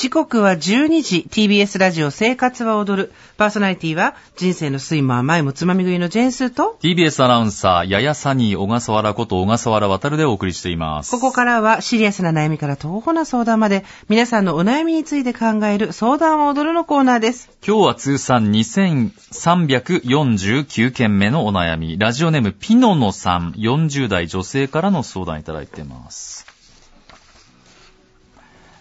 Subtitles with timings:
[0.00, 3.12] 時刻は12時、TBS ラジオ生活は踊る。
[3.36, 11.10] パーソナリティは、人生の酸いも甘いもつまみ食いのジェーンスーと、TBS アナウンサー、ややサニー小笠原こと小笠原渡でお送りしています。
[11.10, 17.50] ここからはシリアスな悩みから東方な相談まで、皆さんのお悩みについて考える相談は踊るのコーナーです。
[17.62, 26.49] 今日は通算2349件目のお悩み、ラジオネームピノノさん、40代女性からの相談いただいています。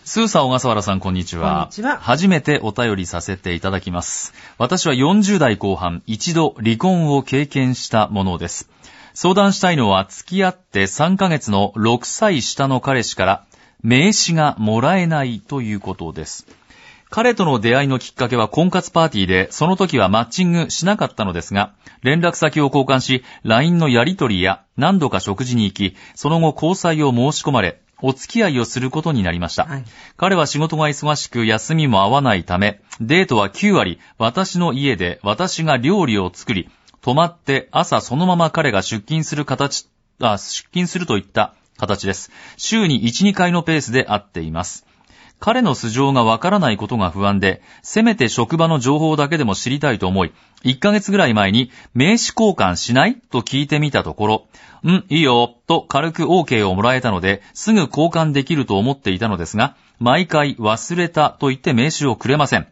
[0.09, 1.51] スーさん、小笠原さん、こんにちは。
[1.51, 4.33] こんにちは初めてお便りさせていただきます。
[4.57, 8.71] 私は40代後半、一度離婚を経験したものです。
[9.13, 13.45] 相談したいのは、付き合って3ヶ月の6歳下の彼氏から、
[13.83, 16.47] 名刺がもらえないということです。
[17.11, 29.65] 彼との出会いのきっかけは婚活パーティーで、その時はマッチングしなかったのですが、連絡先を交換し、LINE のやり取りや何度か食事に行き、その後交際を申し込まれ、お付き合いをすることになりました。
[29.65, 29.85] はい
[30.17, 36.69] 彼は仕事が忙しく休みも合わないため、デートは9割、私の家で私が料理を作り、
[37.01, 39.87] 泊まって朝そのまま彼が出勤する形、
[40.19, 42.31] あ、出勤するといった形です。
[42.57, 44.85] 週に1、2回のペースで会っています。
[45.39, 53.15] 彼の素性がわからないことが不安で、せめて職場の情報だけでも知りたいと思い、1ヶ月ぐらい前に名刺交換しない？
[53.15, 54.47] と聞いてみたところ、
[54.83, 62.67] うん、いいよ、と軽く OK をもらえたので、すぐ交換できると思っていたのですが、毎回忘れたと言って名刺をくれません。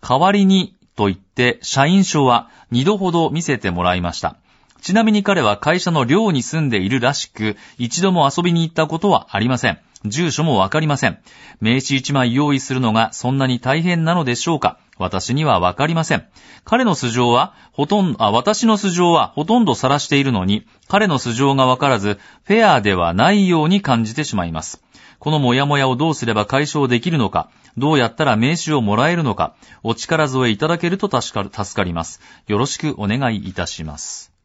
[0.00, 4.36] 代わりにと言って社員証は2度ほど見せてもらいました。
[4.80, 9.78] ちなみに彼は会社の寮に住んでいるらしく、一度も遊びに行ったことはありません。
[10.10, 11.18] 住所もわかりません。
[11.60, 14.78] 名刺1枚用意するのがそんなに大変なのでしょうか？
[14.98, 16.26] 私にはわかりません。
[16.64, 24.82] 彼の素性は、ほとんど、あ、私の素性はほとんど晒しているのに、彼の素性がわからず、フェアではないように感じてしまいます。
[25.18, 32.20] このモヤモヤをどうすれば解消できるのか、どうやったら名刺をもらえるのか、お力添えいただけると助か助かります。
[32.46, 34.35] よろしくお願いいたします。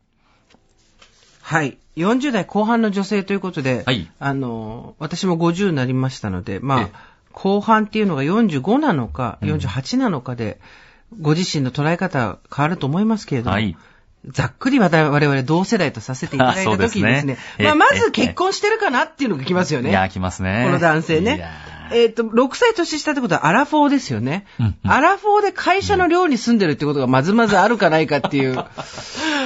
[1.51, 1.77] はい。
[1.97, 6.89] 40代後半の女性ということで、はいあの、私も50になりましたので、えまあ、
[7.33, 10.61] 後半っていうのが45なのか、48なのかで、
[11.19, 13.75] ご自身の捉え方変わると思いますけれども、はい
[14.27, 19.89] ざっくり我々同世代とさせていただいたそうですね時にですね、えまあ、まえず結婚してるかなっていうのが来ますよね。
[19.89, 20.61] いや、来ますね。
[20.67, 21.43] この男性ね。
[21.91, 24.45] えっ、と、6歳年下ってことはアラフォーですよね。
[24.59, 28.53] うんうんアラフォーで会社の寮に住んでるってことがまずまずあるかないかっていう。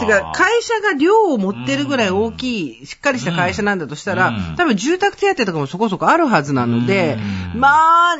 [0.00, 7.16] ーてか、会社が寮を持ってるぐらい大きい、しっかりした会社なんだとしたら、うん多分住宅手当とかもそこそこあるはずなので、
[7.54, 8.18] うんまあ、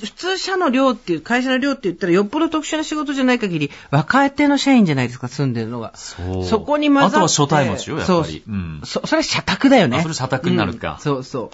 [0.00, 5.92] 普通社の寮っていう、会社の寮って言ったらよっぽど特殊な仕事じゃない限り、若手の社員じゃないですか、住んでるのが。
[5.96, 7.16] そうそこに混ざって。
[7.16, 8.42] あとは初対持ちよ、やっぱり。
[8.46, 9.98] そううんそ、それ社宅だよね。
[9.98, 11.50] あそれ社宅になるかうんそうそ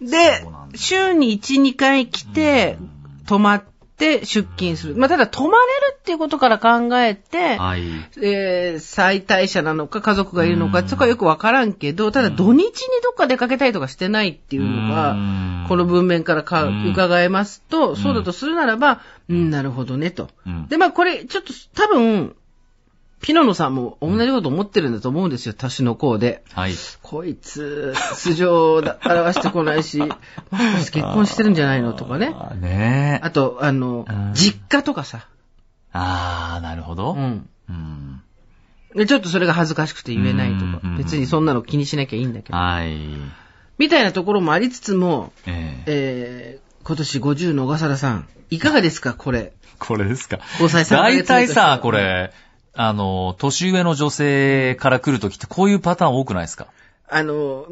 [0.00, 0.10] う。
[0.10, 2.78] で週に1、2回来て、
[3.26, 3.62] 泊まっ
[4.00, 4.96] て出勤する。
[4.96, 7.82] まあ、ただ泊まれるっていうことから考えて、はい。
[8.22, 12.70] えー再退者なのか家族がいるのか、そこはよくわからんけど、ただ土日に
[13.04, 20.66] どっか出かけたりとかしてないっていうのうがん、この文面からかうん伺えますと、そうだとするならば、うん、なるほどね、とうん。
[20.68, 22.34] で、まあこれ、ちょっと多分、
[23.20, 26.42] ピノノさんも同じこと思ってるんだと思うんですよ、年の子で。
[26.52, 26.74] はい。
[27.02, 30.16] こいつ、素性だ表してこないし、 もし
[30.50, 32.34] かして結婚してるんじゃないのとかね。
[32.34, 33.24] あーねえ。
[33.24, 35.26] あと、あのうん、実家とかさ。
[35.92, 37.12] あー、なるほど。
[37.12, 37.48] うん。
[37.68, 38.22] うん。
[38.94, 42.58] でちょっとそれが恥ずかしくて言えないとかうん、別にそんなの気にしなきゃいいんだけど。
[42.58, 42.96] はい。
[43.78, 49.52] みたいなところもありつつも、えええー、今年50の小笠原さん、いかがですか、これ？
[49.78, 50.40] これですか。
[50.60, 52.32] 交際3ヶ大体さ、これ、
[52.82, 56.68] あの、年上の女性から来るときってこういうパターン多くないですか？
[57.10, 57.66] あの、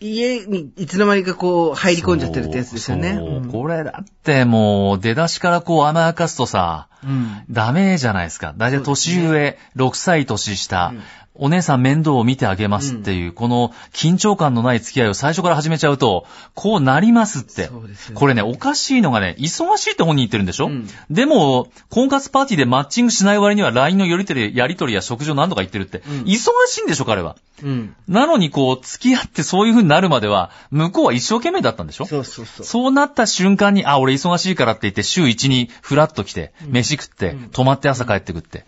[0.00, 3.20] 家にいつの間にかこう入り込んじゃってるってやつですよね。
[3.52, 7.44] これだってもう、出だしからこう甘やかすとさ、うん。
[7.50, 8.54] ダメじゃないですか。
[8.56, 11.02] だいたい年上、6歳年下、うん
[11.40, 17.66] お姉さん面倒を見てあげますっていう、この緊張感のない付き合いを最初から始めちゃうと、こうなりますって。
[17.66, 27.36] そうですよねこれね、おかしいのがね、忙しいって本人言ってるんでしょ、うんでも、婚活パーティーでマッチングしない割には LINE のやり取りやり取りや食事を何度か言ってるって、ん忙しいんでしょ彼は。
[27.62, 27.94] うん。
[28.06, 32.66] なのにこう、付き合ってそういう風になるまでは、向こうは一生懸命だったんでしょそうそうそう。
[32.66, 38.66] そうなった瞬間に、あ、俺忙しいからって言って、週一にフラッと来て、飯食って、泊まって朝帰ってくって。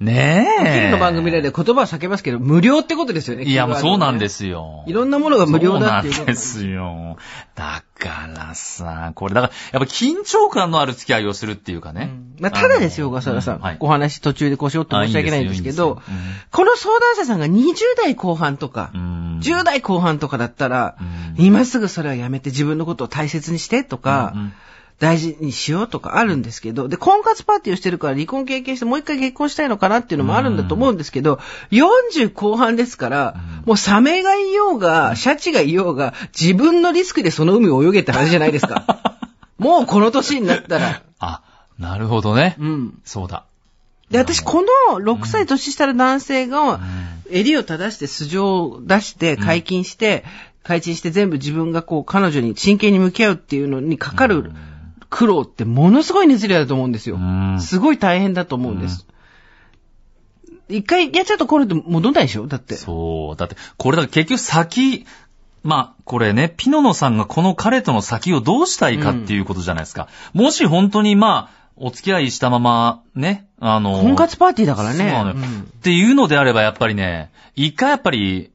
[0.00, 0.74] ねおえ。
[0.74, 3.44] 昼の番組で言葉は避けますけど、無料ってことですよね。
[3.44, 4.38] いや、もうそうなんです。
[4.38, 4.84] すよ。
[4.86, 7.16] いろんなものが無料だっていうことそうなんですよ。
[7.56, 12.12] だからさ、これ、だから、やっぱ緊張感のある付き合いをするっていうかね。
[12.38, 13.56] まあ、ただですよ、小笠原さん。
[13.56, 20.96] うんはいお話途中でこうしようと申し訳ないんですけど、あいいんですよいいんこの相談者さんが20代後半とかう、ん10代後半とかだったら、
[21.36, 24.52] 今すぐそれはやめて自分のことを大切にしてとか、うんうん
[24.98, 31.38] 大事にしようとかあるんですけど、で、婚活パーティーをしてるから離婚経験してもう一回結婚したいのかなっていうのもあるんだと思うんですけど、
[31.70, 39.18] 40後半ですから、もうサメがいようが、シャチがいようが、自分のリスクでその海を泳げって話じゃないですか。
[39.58, 41.02] もうこの年になったら。
[41.20, 41.42] あ、
[41.78, 42.56] なるほどね。
[42.58, 42.98] うん。
[43.04, 43.44] そうだ。
[44.10, 46.80] で、私、この6歳年下の男性が、
[47.30, 50.24] 襟を正して素性を出して、解禁して、
[50.64, 54.52] 解禁して全部自分がこう、彼女に真剣に向き合うっていうのにかかる
[55.10, 57.18] 苦労ってものすごい熱量だと思うんですよう。
[57.18, 59.06] んすごい大変だと思うんです。
[60.68, 62.46] 一回やっちゃうとこれって戻んないでしょ？
[62.46, 62.74] だって。
[62.76, 63.36] そう。
[63.36, 65.06] だって、これだから結局先、
[65.64, 70.08] まあ、これね、ピノノさんがこの彼との先をどうしたいかっていうことじゃないですか。
[70.34, 74.98] もし本当にまあ、お付き合いしたまま、ね、あの、婚活パーティーだからね。
[74.98, 78.50] そうなのよ、うんっていうのであれば、やっぱりね、一回やっぱり、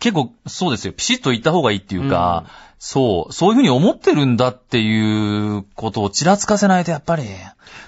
[0.00, 2.46] 結構、そうですよ、ピシッと言った方がいいっていうか、
[2.78, 7.24] そう、そういうふうに思ってるんだっていうことをちらつかせないと、やっぱり、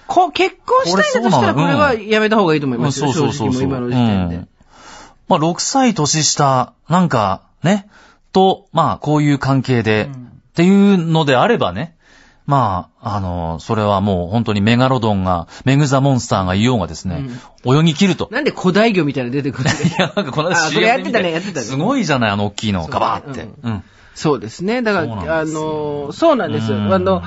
[0.07, 3.07] こう結婚したいんだとしたら、ここれはやめた方がいいと思いますよ。
[3.07, 4.37] うんそうそうそう今の時点で。
[4.37, 4.49] うん。
[5.29, 7.89] まあ、6歳年下、なんか、ね、
[8.33, 11.97] と、まあ、こういう関係で、っていうのであればね、
[12.47, 17.25] まあ、あの、それはもう本当にメガロドンが、メグザモンスターがいようがですね、
[17.65, 18.29] 泳ぎ切ると。
[18.33, 21.67] なんで古代魚みたいなの出てくるいや、なんかこの間あこ CM れやってたねやってたね。
[21.67, 23.43] すごいじゃない、あの大きいの、ガバーって。
[23.43, 23.85] ううん。
[24.15, 24.83] そうですね。
[24.83, 26.77] だから、あの、そうなんですよ。
[26.77, 26.93] うん。
[26.93, 27.23] あの、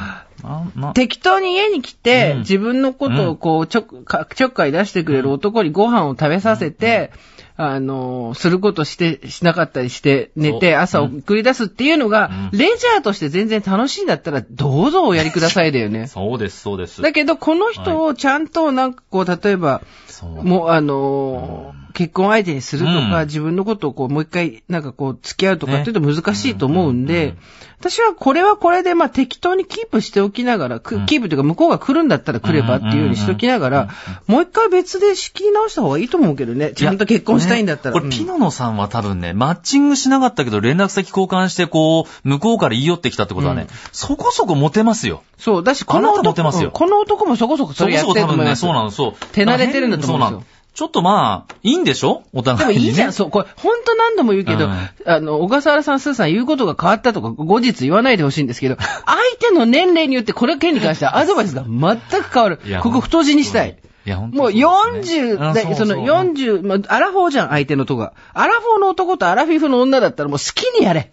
[0.93, 2.39] 適当に家に来て、うん。
[2.39, 7.11] 自分のことをこう、ちょ、かちょっかい出してくれる男にご飯を食べさせて、
[7.57, 16.07] あの、することして、しなかったりして、寝て、朝送り出すっていうのが、レジャーとして全然楽しいんだったら、どうぞおやりくださいだよね。
[16.09, 17.01] そうです、そうです。
[17.01, 20.43] だけど、この人をちゃんとなんかこう、例えば、そう。
[20.43, 23.25] もう、あのー結婚相手にするとか、うん。
[23.25, 27.37] 自分のことをこう、もう一回、なんかこう、付き合うとかっていうと難しいと思うんねうんうんでうん、
[27.79, 33.89] 私はこれはこれで、まあ適当にキープしておきながら、くキープというか向こうが来るんだったら来ればっていうようにしておきながら、
[34.27, 36.73] もう一回別で仕切り直した方がいいと思うけどね。
[36.73, 37.95] ちゃんと結婚したいんだったら。
[37.95, 45.23] ねこれ、ピノノさんは多分ね、マッチングしなかったけど、連絡先交換して、こう、向こうから言い寄ってきたってことはね、そこそこモテますよ。
[45.37, 48.61] そう、だし、この男テますようんこの男もそこそこそそこれやってそこ多分ね、ると思います。
[48.61, 49.13] そうなの、そう。
[49.33, 50.43] 手慣れてるんだと思うんですよ
[50.75, 52.23] ちょっとまあ、いいんでしょ？
[52.33, 52.89] おでも互いに、ね。
[52.89, 62.59] いいじゃん、そう、これ、本当何度も言うけど、うんあの、小笠原さん、スーさん言うことが変わったとか、後日言わないでほしいんですけど、相手の年齢によってこれ件に関してはアドバイスが全く変わる。
[62.83, 63.77] ここ太字にしたい。
[64.05, 68.13] いや、本当もうにそうですね40代、あそのそう40、まあ、アラフォーじゃん、相手のとが。
[68.33, 71.11] アラフォーの男とアラフィフの女だったらもう好きにやれ。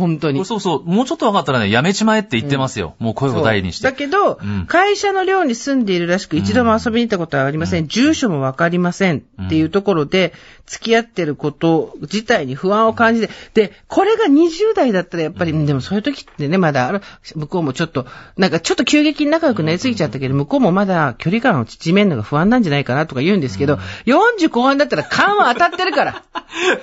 [0.00, 0.44] 本当に。
[0.44, 2.94] そうそう、もうちょっと分かったらね、やめちまえって言ってますよ。
[2.98, 3.84] もう声を大にして。
[3.84, 7.86] だけど、うん会社の寮に住んでいるらしく、一度も遊びに行ったことはありません。
[7.88, 9.22] 住所もわかりません。
[9.46, 10.32] っていうところで、
[10.66, 17.00] 付き合ってること自体に不安を感じて、で、これが20代だったらやっぱり、でもそういう時ってね、まだ
[17.34, 18.06] 向こうもちょっと、
[18.36, 26.22] なんかちょっと急激に仲良くなりすぎちゃったけど、向こうもまだ距離感を縮めるのが不安なんじゃないかなとか言うんですけど、40後半だったら勘は当たってるから。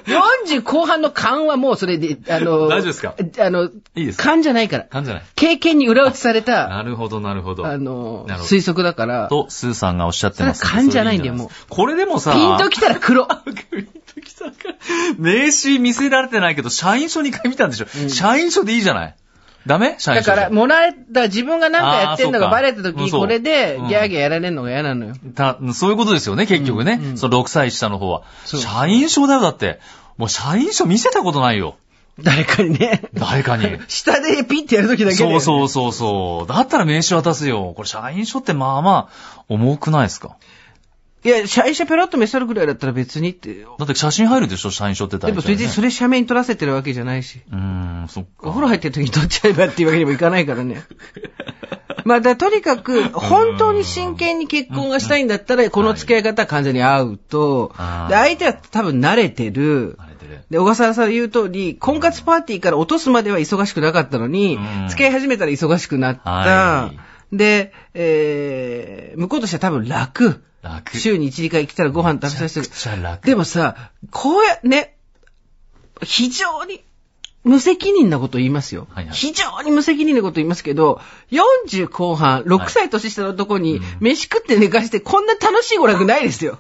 [0.05, 3.06] 40後半の勘はもうそれで、あの、大丈夫ですか？
[3.39, 4.83] あの、いいですか勘じゃないから。
[4.85, 5.23] 勘じゃない。
[5.35, 7.65] 経験に裏打ちされた、なるほど、なるほど。
[7.65, 10.63] あの、推測だから、と、スーさんがおっしゃってます。
[10.63, 13.25] 勘じゃないんだよもうこれでもさ、ピンときたら黒。
[13.27, 14.75] ピンときたから
[15.17, 19.15] 名刺見せられてないけど、社員証2回見たんでしょ、社員証でいいじゃない？
[19.65, 19.95] ダメ？
[19.99, 20.35] 社員証で。
[20.37, 25.13] だから、もらえた、自分が何かやってんのがバレた時に、これでうんギャーギャーやられるのが嫌なのよ。
[25.35, 26.99] た、そういうことですよね、結局ね。
[27.15, 28.23] その6歳下の方は。
[28.45, 29.79] そう社員証だよ、だって。
[30.17, 31.75] もう社員証見せたことないよ。
[32.21, 33.03] 誰かにね。
[33.13, 33.65] 誰かに？
[33.87, 35.23] 下でピッてやる時だけで。
[35.23, 36.47] そうそうそうそう。
[36.47, 37.73] だったら名刺渡すよ。
[37.75, 40.35] これ社員証ってまあまあ、重くないですか？
[41.23, 43.65] いや、社員証ペロッと見せるぐらいだったら別にって。
[43.77, 45.31] だって写真入るでしょ、社員証って大体、ね。
[45.31, 47.41] でもそれで、それ写メに撮らせてるわけじゃないし。
[47.51, 48.29] うーん、そっか。
[48.43, 50.83] お風呂入ってる時に撮っちゃえばっていうわけにもいかないからね。
[52.07, 57.73] まあ、だとにかく、本当に真剣に結婚がしたいんだったら、この付き合い方は完全に合うと、
[58.07, 59.97] で、相手は多分慣れてる。
[59.97, 60.39] 慣れてる。
[60.49, 64.87] で、小笠原さんが言う通り、婚活パーティーから落とすまでは忙しくなかったのに、うん。
[64.87, 66.29] 付き合い始めたら忙しくなった。
[66.29, 66.91] は
[67.33, 70.41] で、えー、向こうとしては多分楽。
[70.61, 70.95] 楽。
[70.95, 73.25] 週に1、2回来たらご飯食べさせてめちゃくちゃ楽。
[73.25, 74.95] でもさ、こうや、ね、
[76.03, 76.85] 非常に
[77.47, 78.87] 無責任なこと言いますよ。
[78.91, 81.01] はいはい非常に無責任なこと言いますけど、
[81.31, 86.59] 40後半、6歳年下の男に、飯食って寝かして、こんな楽しい娯楽ないですよ。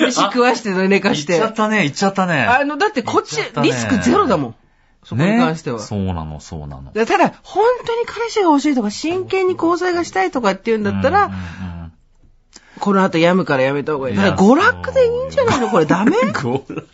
[0.00, 1.26] 飯食わして寝かし。
[1.26, 2.42] 行ってちゃったね、行っちゃったね。
[2.42, 4.54] あの、だってこっち言っねリスクゼロだもん。
[5.04, 5.78] そこに関しては。
[5.78, 6.92] ね、そうなの、そうなの。
[6.92, 11.81] でただ、本当に彼氏が欲しいとか、真剣に交際がしたいとかっていうんだったら、うんうんうん
[12.82, 14.16] この後病むからやめた方がいい。
[14.16, 15.68] いやだから娯楽でいいんじゃないの？
[15.68, 16.16] これダメ？
[16.34, 16.88] 娯楽。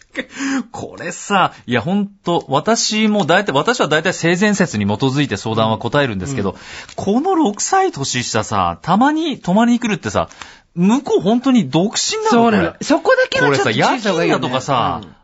[0.70, 6.56] これさ、いや、ほんと、私も大体、私は大体性善説に基づいて相談は答えるんですけど、
[6.96, 10.28] この6歳年下さ、たまに泊まりに来るってさ、
[10.74, 12.28] 向こう本当に独身なの？
[12.30, 12.76] そうなのこ。
[12.80, 14.42] れそこだけはちょっと夜注意した方がいいよ、ね。
[14.42, 15.17] 勤だとかさ、うん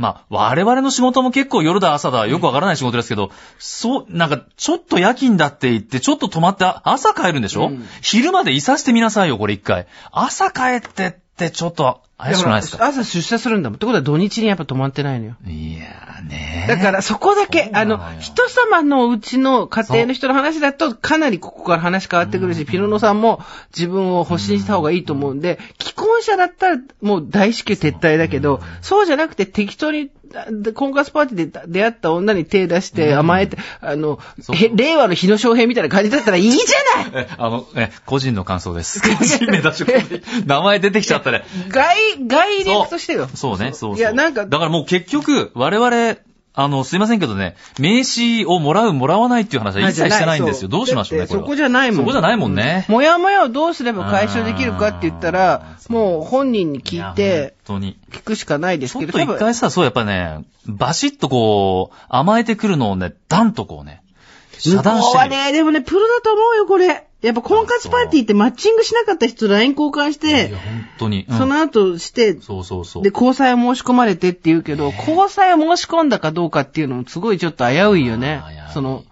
[0.00, 9.86] まあ、我々の仕事も結構夜だ朝だよくわからない仕事ですけど、そう、なんか、ちょっと夜勤だって言って、ちょっと泊まってあ朝帰るんでしょ、うん昼までいさしてみなさいよ、これ一回。
[10.10, 12.86] 朝帰ってって、ちょっと怪しくないですか？
[12.86, 13.76] 朝出社するんだもん。
[13.76, 15.36] ってことは土日にやっぱ泊まってないのよ。
[15.46, 16.66] いやーね。
[16.68, 23.40] だからそこだけ、あの人様のうちの家庭の人の話だと、かなりここから話変わってくるし、ピロノさんも
[23.76, 30.19] 自分を保身した方がいいと思うんで、既婚者だったらもう大至急撤退だけど、そうじゃなくて適当に、あ
[30.74, 37.24] 婚活パーティーで出会った女に手出して甘えて、あのそう、へ令和の日野翔平みたいな感じだったらいいじゃない？
[37.24, 39.00] え、あの、え、個人の感想です。
[39.16, 39.84] 個人名出し
[40.46, 41.44] 名前出てきちゃったね。
[41.68, 41.96] 外、
[42.26, 43.28] 外略としてよ。
[43.34, 43.96] そうね、そうそう。
[43.96, 46.16] いや、なんか、だからもう結局、我々、
[46.52, 50.68] あの、すいませんけどね、名刺をもらう、もらわないっていう話は一切してないんですよ。
[50.68, 52.00] どうしましょうね、これそこじゃないもん。
[52.00, 52.86] そこじゃないもんね。
[52.88, 57.98] もやもやをどうすれば解消できるかって言ったらもう本人に聞いやて、本当に。
[58.10, 64.02] 聞くしかないですけど、ちょっと一回さ、そうやっぱね、バシッとこう、甘えてくるのをね、ダンとこうね、
[64.58, 65.36] 遮断してみる。
[65.36, 67.06] はね、でもね、プロだと思うよ、これ。
[67.22, 70.60] やっぱ婚活パーティーってマッチングしなかった人と LINE 交換しいや、て、本
[70.98, 71.26] 当に。
[71.28, 71.38] うん。
[71.38, 73.02] その後して、そうそうそう。
[73.02, 78.42] で、交際を申し込まれてって言うけど、交際を申し込んだかどうかっていうのもすごいちょっと危ういよね。
[78.72, 79.04] その、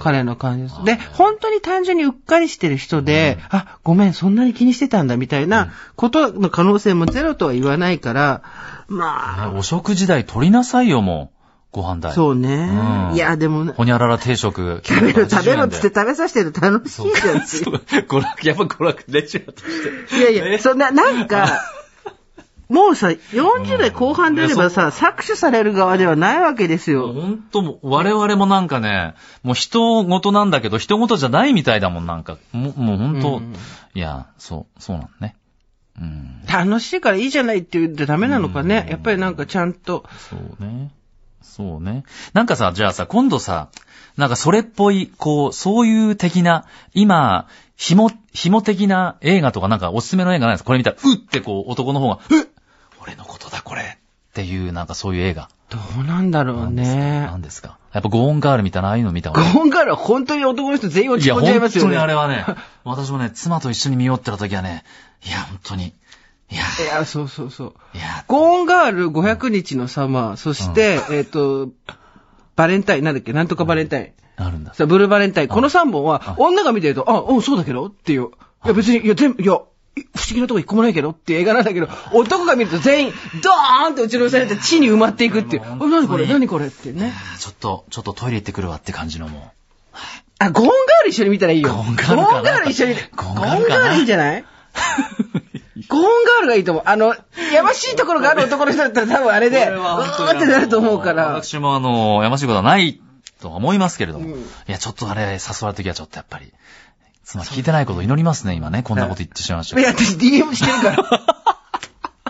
[0.00, 0.84] 彼の感じです。
[0.84, 8.42] で、本当に単純にうっかりしてる人で、あ、ごめん、そんなに気にしてたんだみたいなことの可能性もゼロとは言わないから、
[8.88, 11.37] まあ、ねお食事代取りなさいよ、もう。
[11.78, 12.12] ご飯代。
[12.12, 12.70] そうね
[13.10, 13.12] う。
[13.12, 14.82] んいや、でもね、ほにゃらら定食。
[14.84, 16.00] 食べろ、食べろっつってて。
[16.00, 17.46] 食べさせてる楽しいじゃん。
[17.46, 20.16] そう娯楽、やっぱ娯楽、レジュラーとして。
[20.16, 21.62] いやいや、そんな、なんか、
[22.68, 27.12] もうさ、40代後半であればさ、搾取される側ではないわけですよ。
[27.12, 32.36] 本当我々もなんかね、もう人事なんだけど、人事じゃないみたいだもん、なんか。
[32.52, 33.54] もうもう本当、うん
[33.94, 35.34] いや、そう、そうなんね。
[36.00, 36.42] うん。
[36.46, 38.86] 楽しいからいいじゃないって言ってダメなのかね。
[38.90, 40.04] やっぱりなんかちゃんと。
[40.30, 40.90] そうね。
[41.48, 42.04] そうね。
[42.34, 43.68] なんかさ、じゃあさ、今度さ、
[44.16, 50.66] なんかそれっぽい、こう、そういう的な、今、紐、紐的な映画とかなんかおすすめの映画ないですか？
[50.68, 52.46] これ見たら、うってこう、男の方が、うっ
[53.02, 55.48] 俺のことだ、これっていう、なんかそういう映画。
[55.70, 57.26] どうなんだろうね。
[57.26, 57.78] 何ですか？
[57.92, 61.90] やっぱゴーンガールみたいな、ああいうの見た方ゴーンガールは本当に男の人全員落いや、ち込んじゃいますよね。
[61.92, 62.44] にあれはね、
[62.84, 64.84] 私もね、妻と一緒に見ようってた時はね、
[65.26, 65.92] いや、本当に、
[66.50, 67.74] いや、いや、そうそうそう。
[67.94, 71.68] いや、ゴーンガール500日のサマー、そして、えっ、と、
[72.56, 74.12] バレンタイン、なんだっけ、なんとかバレンタイン。
[74.42, 74.72] あるんだ。
[74.74, 75.48] さ、ブルーバレンタイン。
[75.48, 78.28] この3本は、女が見てると、あ、うん、そうだけどっていう。
[78.64, 79.52] いや、別に、いや、全部、いや、
[79.96, 83.12] い不思議なとこ一個もないけどっていう映画なんだけど、男が見ると全員、
[83.42, 85.62] ドーンって打ちのめされて地に埋まっていくっていう。
[85.64, 86.66] あ、何これ、何これ？
[86.66, 87.12] ってね。
[87.38, 89.52] ちょっと、ちょっとトイレ行ってくるわって感じのも
[90.38, 91.70] あ、ゴーンガール一緒に見たらいいよ。
[91.74, 92.94] ゴーンガール一緒に。
[93.16, 94.44] ゴゴーンガールいいんじゃない？
[95.86, 96.84] ゴーンガールがいいと思う。
[96.86, 97.14] あの、
[97.52, 101.28] やましいところがある男の人だったら多分あれで、うーってなると思うから。
[101.28, 103.00] 私もあの、やましいことはない
[103.40, 104.34] とは思いますけれども。
[104.34, 106.52] うんいや、ちょっとあれ、誘われた時はちょっとやっぱり、
[107.24, 108.82] 妻聞いてないことを祈りますね、今ね。
[108.82, 111.38] こんなこと言ってしまいましたいや、私 DM してるから。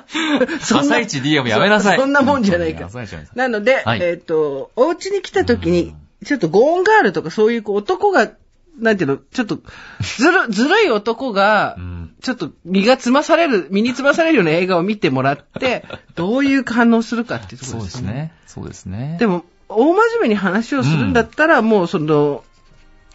[0.60, 1.96] 朝一 DM やめなさい。
[1.96, 8.30] そそんなもんじゃないからなさいなので、はいえっ、と、お家に来た時に、ちょっとゴーンガールとかそういうこう男が、
[8.78, 9.58] なんていうの、ちょっと、
[10.00, 11.97] ずる、ずるい男がう、ん。
[12.22, 15.84] ちょっと身がつまされる、身につまされるような映画を見てもらって、
[16.16, 18.02] どういう反応するかっていうとこそうろですね。
[18.02, 18.32] ですね。
[18.46, 19.16] そうですね。
[19.20, 22.44] でも、大真面目に話をするんだったら、もうその、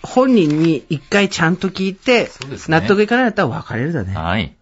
[0.02, 2.30] 本人に一回ちゃんと聞いてね
[2.68, 4.14] 納得いかないんだったら別れるだね。
[4.14, 4.54] はい。